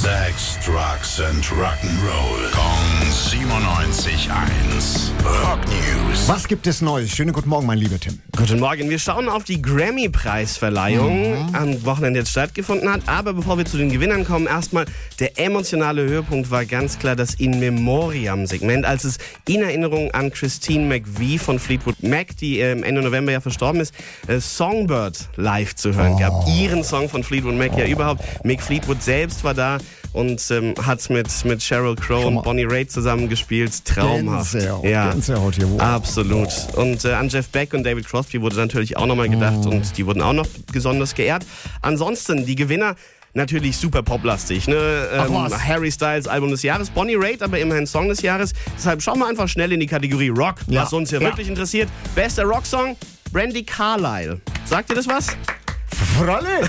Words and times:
Sex, 0.00 0.56
Drugs 0.64 1.20
and 1.20 1.44
Rock'n'Roll. 1.44 2.50
Kong 2.52 3.04
97.1. 3.04 5.12
Rock 5.44 5.60
News. 5.66 6.26
Was 6.26 6.48
gibt 6.48 6.66
es 6.66 6.80
Neues? 6.80 7.10
Schönen 7.10 7.34
guten 7.34 7.50
Morgen, 7.50 7.66
mein 7.66 7.76
lieber 7.76 8.00
Tim. 8.00 8.18
Guten 8.40 8.58
Morgen. 8.60 8.88
Wir 8.88 8.98
schauen 8.98 9.28
auf 9.28 9.44
die 9.44 9.60
Grammy-Preisverleihung, 9.60 11.48
Mhm. 11.48 11.54
am 11.54 11.84
Wochenende 11.84 12.20
jetzt 12.20 12.30
stattgefunden 12.30 12.90
hat. 12.90 13.02
Aber 13.06 13.34
bevor 13.34 13.58
wir 13.58 13.66
zu 13.66 13.76
den 13.76 13.92
Gewinnern 13.92 14.24
kommen, 14.24 14.46
erstmal 14.46 14.86
der 15.18 15.38
emotionale 15.38 16.02
Höhepunkt 16.02 16.50
war 16.50 16.64
ganz 16.64 16.98
klar 16.98 17.16
das 17.16 17.34
In 17.34 17.60
Memoriam-Segment, 17.60 18.86
als 18.86 19.04
es 19.04 19.18
in 19.46 19.60
Erinnerung 19.60 20.10
an 20.12 20.30
Christine 20.30 20.86
McVie 20.86 21.36
von 21.38 21.58
Fleetwood 21.58 22.02
Mac, 22.02 22.34
die 22.38 22.60
ähm, 22.60 22.82
Ende 22.82 23.02
November 23.02 23.30
ja 23.30 23.42
verstorben 23.42 23.82
ist, 23.82 23.92
äh, 24.26 24.40
Songbird 24.40 25.28
live 25.36 25.74
zu 25.74 25.94
hören 25.94 26.16
gab. 26.18 26.48
Ihren 26.48 26.82
Song 26.82 27.10
von 27.10 27.22
Fleetwood 27.22 27.56
Mac 27.56 27.76
ja 27.76 27.84
überhaupt. 27.84 28.24
Mick 28.42 28.62
Fleetwood 28.62 29.02
selbst 29.02 29.44
war 29.44 29.52
da 29.52 29.76
und 30.12 30.42
ähm, 30.50 30.74
hat 30.84 31.08
mit, 31.10 31.28
mit 31.44 31.62
Sheryl 31.62 31.94
Crow 31.94 32.24
und 32.24 32.42
Bonnie 32.42 32.64
Raitt 32.64 32.90
zusammen 32.90 33.28
gespielt. 33.28 33.84
Traumhaft. 33.84 34.52
Gänsehaut, 34.52 34.82
Gänsehaut 34.82 35.54
hier. 35.54 35.70
Wow. 35.70 35.80
Absolut. 35.80 36.48
Und 36.74 37.04
äh, 37.04 37.12
an 37.12 37.28
Jeff 37.28 37.48
Beck 37.48 37.74
und 37.74 37.84
David 37.84 38.08
Crosby 38.08 38.29
wurde 38.40 38.56
natürlich 38.56 38.96
auch 38.96 39.06
nochmal 39.06 39.28
gedacht 39.28 39.64
Mhm. 39.64 39.70
und 39.72 39.96
die 39.98 40.06
wurden 40.06 40.22
auch 40.22 40.32
noch 40.32 40.46
besonders 40.72 41.14
geehrt. 41.14 41.44
Ansonsten, 41.82 42.44
die 42.46 42.54
Gewinner. 42.56 42.96
Natürlich 43.32 43.76
super 43.76 44.02
poplastig. 44.02 44.66
Ne? 44.66 44.74
Ähm. 45.12 45.48
Harry 45.64 45.92
Styles 45.92 46.26
Album 46.26 46.50
des 46.50 46.64
Jahres, 46.64 46.90
Bonnie 46.90 47.14
Raitt, 47.14 47.42
aber 47.44 47.60
immerhin 47.60 47.86
Song 47.86 48.08
des 48.08 48.22
Jahres. 48.22 48.52
Deshalb 48.76 49.00
schauen 49.02 49.20
wir 49.20 49.28
einfach 49.28 49.46
schnell 49.48 49.70
in 49.72 49.78
die 49.78 49.86
Kategorie 49.86 50.30
Rock, 50.30 50.56
Ja. 50.66 50.82
was 50.82 50.92
uns 50.92 51.10
hier 51.10 51.20
Ja. 51.20 51.28
wirklich 51.28 51.46
interessiert. 51.46 51.88
Bester 52.16 52.42
Rocksong, 52.42 52.96
Brandy 53.32 53.62
Carlile. 53.62 54.40
Sagt 54.64 54.90
ihr 54.90 54.96
das 54.96 55.06
was? 55.06 55.28
Frolle? 56.18 56.66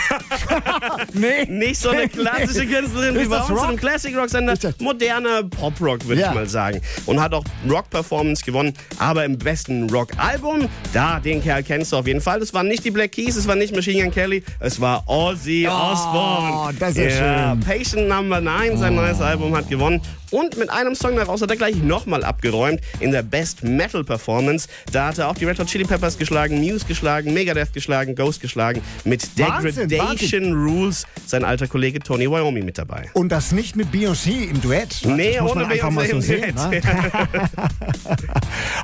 nee. 1.13 1.45
Nicht 1.47 1.79
so 1.81 1.89
eine 1.89 2.07
klassische 2.07 2.65
Künstlerin 2.65 3.19
wie 3.19 3.25
bei 3.25 3.39
uns 3.39 3.61
im 3.69 3.75
Classic 3.77 4.15
Rock, 4.15 4.29
sondern 4.29 4.57
moderner 4.79 5.43
Pop-Rock, 5.43 6.05
würde 6.07 6.21
Ja. 6.21 6.29
ich 6.29 6.35
mal 6.35 6.47
sagen. 6.47 6.81
Und 7.05 7.21
hat 7.21 7.33
auch 7.33 7.43
Rock-Performance 7.69 8.43
gewonnen, 8.43 8.73
aber 8.99 9.25
im 9.25 9.37
besten 9.37 9.89
Rock-Album, 9.89 10.67
da, 10.93 11.19
den 11.19 11.41
Kerl 11.43 11.63
kennst 11.63 11.91
du 11.91 11.97
auf 11.97 12.07
jeden 12.07 12.21
Fall. 12.21 12.39
Das 12.39 12.53
waren 12.53 12.67
nicht 12.67 12.83
die 12.85 12.91
Black 12.91 13.13
Keys, 13.13 13.35
es 13.35 13.47
war 13.47 13.55
nicht 13.55 13.75
Machine 13.75 14.03
Gun 14.03 14.11
Kelly, 14.11 14.43
es 14.59 14.79
war 14.79 15.03
Ozzy 15.07 15.67
Osbourne. 15.67 16.73
das 16.79 16.91
ist 16.97 17.17
ja, 17.17 17.51
schön. 17.51 17.59
Patient 17.61 18.07
Number 18.07 18.41
9, 18.41 18.77
sein 18.77 18.95
neues 18.95 19.21
Album, 19.21 19.55
hat 19.55 19.69
gewonnen. 19.69 20.01
Und 20.31 20.57
mit 20.57 20.69
einem 20.69 20.95
Song 20.95 21.17
daraus 21.17 21.41
hat 21.41 21.49
er 21.49 21.57
gleich 21.57 21.75
nochmal 21.75 22.23
abgeräumt 22.23 22.79
in 23.01 23.11
der 23.11 23.21
Best 23.21 23.63
Metal 23.63 24.01
Performance. 24.01 24.69
Da 24.93 25.07
hat 25.07 25.17
er 25.17 25.27
auch 25.27 25.35
die 25.35 25.43
Red 25.43 25.59
Hot 25.59 25.67
Chili 25.67 25.83
Peppers 25.83 26.17
geschlagen, 26.17 26.61
Muse 26.61 26.85
geschlagen, 26.85 27.33
Megadeth 27.33 27.73
geschlagen, 27.73 28.15
Ghost 28.15 28.39
geschlagen. 28.39 28.81
Mit 29.03 29.20
Wahnsinn, 29.37 29.87
Degradation 29.89 30.53
Rules 30.53 31.05
sein 31.25 31.43
alter 31.43 31.67
Kollege 31.67 31.99
Tony 31.99 32.29
Wyoming 32.29 32.65
mit 32.65 32.77
dabei. 32.77 33.09
Und 33.13 33.31
das 33.31 33.51
nicht 33.51 33.75
mit 33.75 33.91
Beyoncé 33.91 34.49
im 34.49 34.61
Duett. 34.61 35.05
ne? 35.05 35.15
Nee, 35.15 35.33
das 35.33 35.41
muss 35.43 35.51
ohne 35.51 35.65
mal 35.65 35.77
so 35.77 35.87
Beyoncé 35.87 36.09
im 36.09 36.21
sehen. 36.21 36.55
Duett. 36.55 36.83
Ne? 36.83 37.49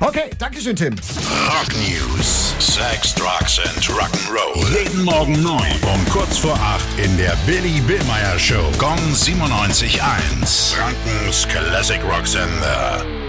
okay, 0.00 0.30
danke 0.38 0.60
schön, 0.60 0.76
Tim. 0.76 0.94
Rock 0.94 1.68
News. 1.76 2.54
Sex, 2.58 3.14
Drugs 3.14 3.58
and 3.58 3.84
Rock'n'Roll. 3.88 4.64
Jeden 4.72 5.04
Morgen 5.04 5.42
9 5.42 5.60
um 5.92 6.04
kurz 6.10 6.38
vor 6.38 6.54
8 6.54 7.04
in 7.04 7.16
der 7.16 7.36
Billy 7.46 7.80
Billmeyer 7.80 8.38
Show. 8.38 8.70
Gong 8.78 8.98
97.1. 9.12 10.74
Frankens 10.74 11.46
Classic 11.48 12.00
Rock 12.04 12.26
Sender. 12.26 13.27